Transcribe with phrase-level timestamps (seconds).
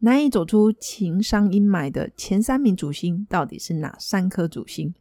[0.00, 4.94] 难以走出情商阴霾的前三名主星到底是哪三颗主星？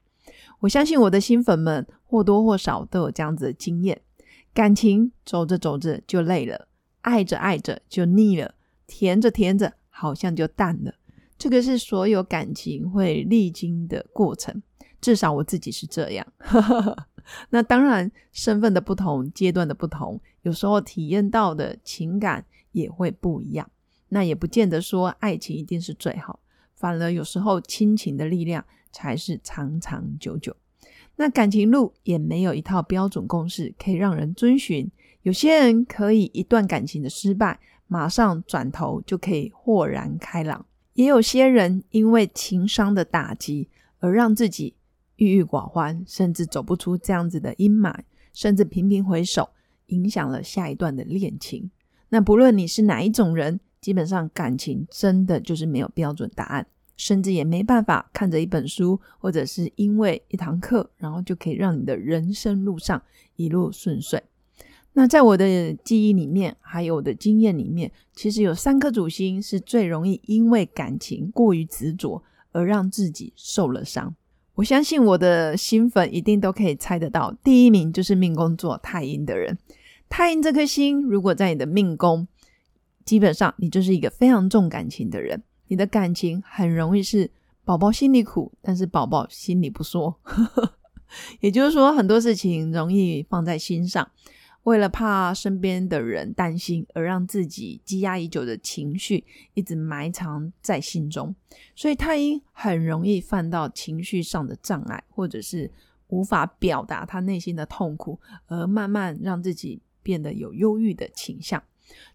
[0.60, 4.02] 我相信我的新粉们或多或少都有这样子的经验：
[4.54, 6.68] 感情走着走着就累了，
[7.02, 8.54] 爱着爱着就腻了，
[8.88, 10.94] 甜着甜着好像就淡了。
[11.38, 14.62] 这个是所有感情会历经的过程，
[15.00, 16.28] 至少我自己是这样。
[17.52, 22.44] 那当然，身份的不同、阶段的不同，有时候体验到的情感
[22.74, 23.70] 也会不一样。
[24.10, 26.40] 那也不见得说爱情一定是最好，
[26.76, 30.56] 反而有时候亲情的力量才是长长久久。
[31.16, 34.90] 那感情路也没有一套标准公式可以让人遵循。
[35.24, 44.76] 有些人可以一段感情的失败，马上转头就可以豁然开朗；也有些人因为情商的打击而让自己
[45.18, 47.94] 郁郁寡欢，甚至走不出这样子的阴霾，
[48.34, 49.50] 甚至频频回首，
[49.88, 51.70] 影响了下一段的恋情。
[52.08, 53.60] 那不论你是哪一种人。
[53.82, 63.02] 基本上感情真的就是没有标准答案，甚至也没办法看着一本书，或者是因为一堂课，然后就可以让你的人生路上
[63.36, 64.22] 一路顺遂。
[64.94, 72.22] 那在我的记忆里面，还有我的经验里面，其实有三颗主星是最容易因为感情过于执着
[72.52, 74.14] 而让自己受了伤。
[74.56, 79.58] 我相信我的新粉一定都可以猜得到，第一名就是命宫座太阴的人。
[80.10, 82.28] 太阴这颗星如果在你的命宫，
[83.10, 85.42] 基本上，你就是一个非常重感情的人。
[85.68, 87.28] 你的感情很容易是
[87.66, 90.16] 宝宝心里苦，但是宝宝心里不说。
[91.42, 94.08] 也就是说，很多事情容易放在心上，
[94.62, 101.34] 为了怕身边的人担心，而让自己积压已久的情绪一直埋藏在心中。
[101.76, 105.72] 所以，太阴很容易犯到情绪上的障碍，或者是
[106.10, 111.64] 无法表达他内心的痛苦，而慢慢让自己变得有忧郁的倾向。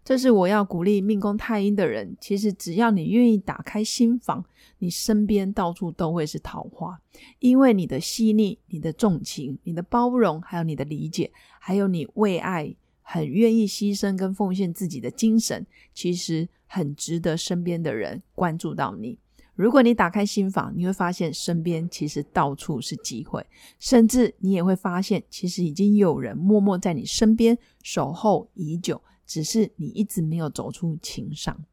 [0.03, 2.15] 这是我要鼓励命宫太阴的人。
[2.19, 4.45] 其实只要你愿意打开心房，
[4.79, 6.99] 你身边到处都会是桃花，
[7.39, 19.17] 因为你的细腻、你的重情、你的包容，还有你的理解，还有你为爱很愿意牺牲跟奉献自己的精神，其实很值得身边的人关注到你。
[19.55, 23.45] 如果你打开心房，你会发现身边其实到处是机会，
[23.79, 29.01] 甚至你也会发现，其实已经有人默默在你身边守候已久。
[29.25, 31.63] 只是你一直没有走出情伤。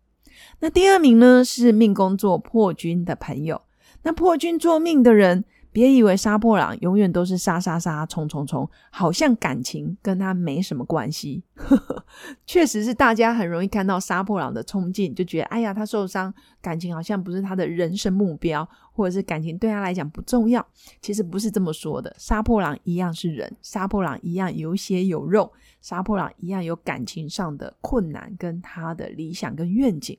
[0.61, 1.45] 那第二名呢？
[1.45, 3.63] 是命宫做破军的朋友。
[4.03, 5.45] 那破军做命的人。
[5.73, 11.43] 别以为杀破狼永远都是杀杀杀、冲冲冲，好像感情跟他没什么关系。
[12.47, 20.65] 确实是大家很容易看到杀破狼的冲劲，就觉得哎呀，他受伤，感情好像不是他的人生目标，或者是感情对他来讲不重要。
[21.01, 25.51] 其实不是这么说的，杀破狼一样是人，杀破狼一样有血有肉，
[25.81, 30.19] 杀破狼一样有感情上的困难跟他的理想跟愿景。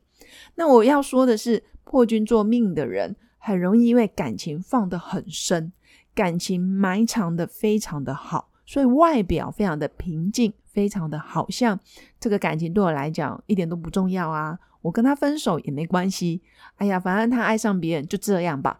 [0.56, 3.16] 那我要说的是，破军做命的人。
[3.46, 5.74] 很容易因为感情放得很深，
[6.16, 11.78] 感情埋藏的非常的好，所以外表非常的平静，非常的好像
[12.22, 16.42] 这个感情对我来讲一点都不重要啊，我跟他分手也没关系，
[16.78, 18.80] 哎呀，反正他爱上别人就这样吧。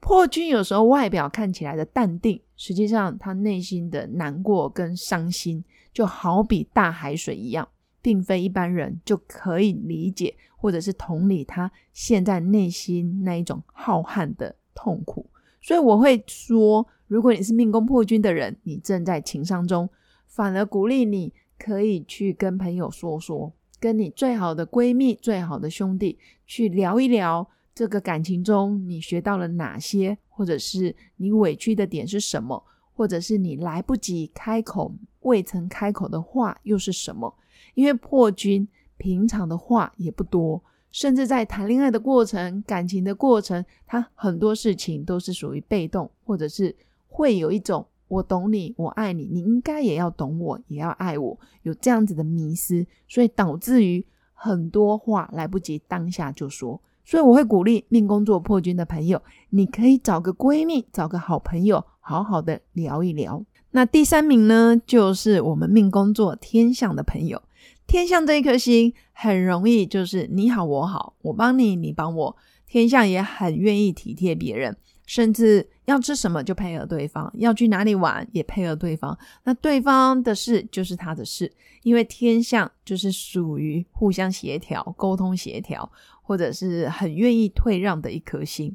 [0.00, 7.68] 破军有时候外表看起来的淡定，实际上他内心的难过跟伤心，就好比大海水一样。
[8.02, 15.26] 并非一般人就可以理解，或者是同理他现在内心那一种浩瀚的痛苦。
[15.62, 19.88] 所以我会说，如果你是命宫破军的人，你正在情伤中，
[20.26, 32.62] 反而鼓励你可以去跟朋友说说，跟你最好的闺蜜、最好的兄弟去聊一聊这个感情中你学到了哪些，或者是你委屈的点是什么，
[32.94, 37.34] 或者是你来不及开口、未曾开口的话又是什么。
[37.74, 38.66] 因为破军
[39.00, 40.62] 平常的话也不多，
[40.92, 46.76] 甚至在谈恋爱的过程、感情的过程，他很多事情都是属于被动，或者是
[47.08, 54.04] 会有一种我懂你，我爱你，你应该也要懂我，也要爱我，有这样子的迷失，所以导致于
[54.34, 56.78] 很多话来不及当下就说。
[57.02, 63.42] 所以我会鼓励命宫做破军的朋友，你可以找个闺蜜，找个好朋友，好好的聊一聊。
[63.72, 67.42] 那第三名呢，就是我们命宫做天象的朋友。
[67.86, 72.36] 天象这一颗星很容易就是你好我好，我帮你，你帮我。
[72.66, 74.76] 天象也很愿意体贴别人，
[75.10, 79.18] 甚至要吃什么就配合对方，要去哪里玩也配合对方。
[79.42, 81.52] 那对方的事就是他的事，
[81.82, 85.90] 因为天象就是属于互相协调、沟通协调，
[86.22, 88.72] 或者是很愿意退让的一颗心。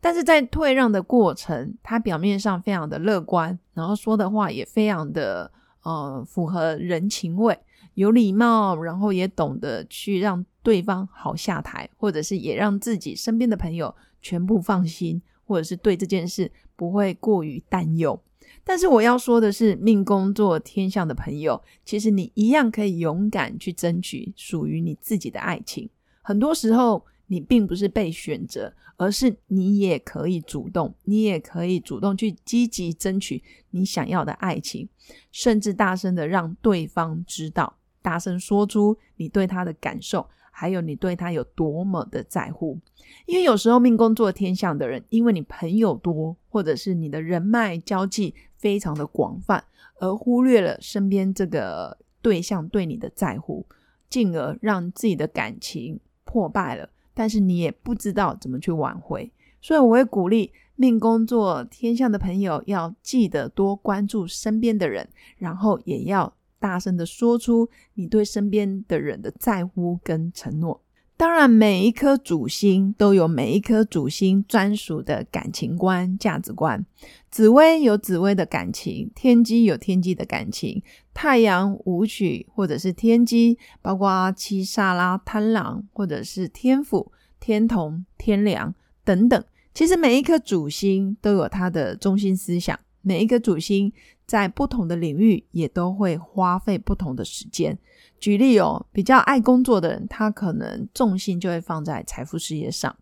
[0.00, 5.48] 但是在退让的过程，他表面上非常的乐观，然后说的话也非常的
[5.84, 7.56] 呃符合人情味。
[7.94, 18.20] 有礼貌，然后也懂得去让对方好下台，或者是也让自己身边的朋友全部放心，或者是对这件事不会过于担忧。
[18.62, 25.88] 但是我要说的是，命宫做天象的朋友，其实你一样可以勇敢去争取属于你自己的爱情。
[26.20, 34.88] 很多时候，你并不是被选择，而是你也可以主动，你也可以主动去积极争取你想要的爱情，
[35.30, 37.76] 甚至大声的让对方知道。
[38.02, 40.28] 大声说出你对他的感受，
[40.58, 42.78] 还有你对他有多么的在乎。
[43.26, 49.62] 因为有时候命宫做天象的人，因为你朋友多，或者是你的人脉交际非常的广泛，
[50.00, 53.66] 而忽略了身边这个对象对你的在乎，
[54.08, 56.88] 进而让自己的感情破败了。
[57.12, 59.30] 但是你也不知道怎么去挽回，
[59.60, 65.06] 所以我会鼓励命宫做天象的朋友要记得多关注身边的人，
[65.36, 66.32] 然后也要。
[66.66, 70.82] 大声的说出你对身边的人的在乎跟承诺。
[71.16, 76.84] 当然，每一颗主星都有每一颗主星专属的感情观、价值观。
[77.30, 80.82] 紫薇有紫薇的感情，天机有天机的感情，
[81.14, 88.74] 太阳、舞曲或者是天机，包括七煞啦、贪狼或者是天府、天同、天梁
[89.04, 89.42] 等等。
[89.72, 92.78] 其实每一颗主星都有它的中心思想。
[93.06, 93.92] 每一个主星
[94.26, 97.78] 在不同的领域也都会花费不同的时间。
[98.18, 102.92] 举例哦，比较爱工作的人，他可能重心就会放在财富事业上；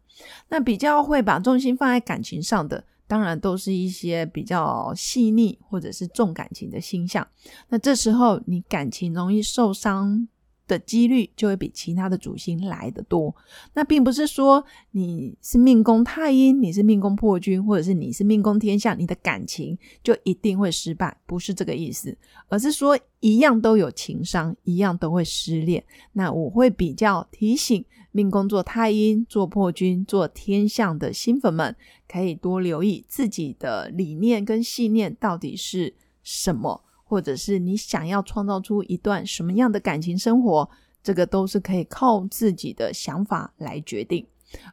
[0.50, 7.26] 那比较会把重心放在感情上的，当然都是一些比较细腻或者是重感情的星象。
[7.70, 10.28] 那这时候你感情容易受伤。
[10.66, 13.34] 的几率就会比其他的主星来的多。
[13.74, 22.16] 那并不是说你是命宫太阴，你是命宫破军，或者是你是命宫天象，你的感情就一定会失败，不是这个意思，
[22.48, 25.84] 而是说一样都有情商，一样都会失恋。
[26.12, 31.74] 那我会比较提醒命宫做太阴、做破军、做天象的新粉们，
[32.08, 36.82] 可以多留意自己的理念跟信念到底是什么。
[37.14, 40.68] 或者是你想要创造出一段什么样的感情生活，
[41.00, 44.26] 这个都是可以靠自己的想法来决定，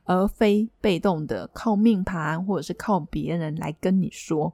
[0.06, 4.52] 而非被动的靠命盘或者是靠别人来跟你说。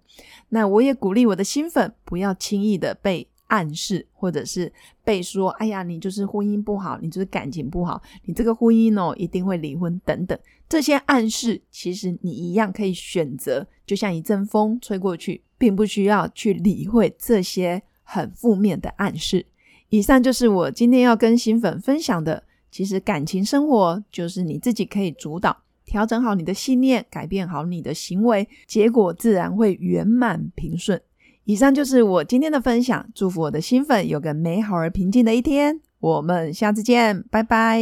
[0.50, 3.30] 那我也鼓励我的新粉不要轻易的被。
[3.48, 4.72] 暗示，或者是
[5.04, 10.38] 被说：“哎呀，你就是婚姻不好，你就是感情不好，你这个婚姻哦一定会离婚等等。”
[10.70, 19.46] 这些暗示，其实你一样可以选择，就像一阵风吹过去，并不需要去理会这些很负面的暗示。
[19.90, 22.44] 以上就是我今天要跟新粉分享的。
[22.70, 25.56] 其实感情生活就是你自己可以主导，
[25.86, 31.02] 调整好你的信念，改变好你的行为，结果自然会圆满平顺。
[31.48, 35.80] 以上就是我今天的分享，祝福我的新粉有个美好而平静的一天。
[36.02, 37.82] 我们下次见，拜拜。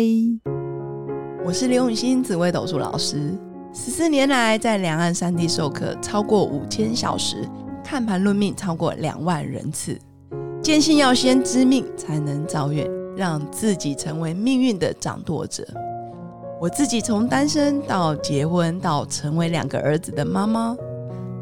[1.43, 3.33] 我是刘永新紫微斗数老师，
[3.73, 7.37] 十四年来在两岸三地授课超过五千小时，
[7.83, 9.97] 看盘论命超过两万人次，
[10.61, 12.87] 坚信要先知命才能造运，
[13.17, 15.67] 让自己成为命运的掌舵者。
[16.61, 20.77] 我自己从单身到结婚，到成为两个儿子的妈妈。